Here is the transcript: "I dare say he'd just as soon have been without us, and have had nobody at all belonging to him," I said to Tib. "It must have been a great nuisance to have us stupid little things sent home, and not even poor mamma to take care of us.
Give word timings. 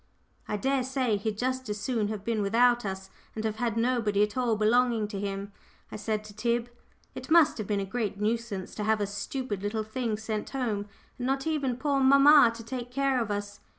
"I 0.47 0.57
dare 0.57 0.81
say 0.83 1.15
he'd 1.17 1.37
just 1.37 1.69
as 1.69 1.79
soon 1.79 2.07
have 2.07 2.23
been 2.23 2.41
without 2.41 2.85
us, 2.85 3.11
and 3.35 3.45
have 3.45 3.57
had 3.57 3.77
nobody 3.77 4.23
at 4.23 4.35
all 4.35 4.55
belonging 4.55 5.07
to 5.09 5.19
him," 5.19 5.51
I 5.91 5.95
said 5.95 6.23
to 6.23 6.35
Tib. 6.35 6.71
"It 7.13 7.29
must 7.29 7.59
have 7.59 7.67
been 7.67 7.79
a 7.79 7.85
great 7.85 8.19
nuisance 8.19 8.73
to 8.73 8.83
have 8.83 8.99
us 8.99 9.15
stupid 9.15 9.61
little 9.61 9.83
things 9.83 10.23
sent 10.23 10.49
home, 10.49 10.87
and 11.19 11.27
not 11.27 11.45
even 11.45 11.77
poor 11.77 11.99
mamma 11.99 12.51
to 12.55 12.63
take 12.63 12.89
care 12.89 13.21
of 13.21 13.29
us. 13.29 13.59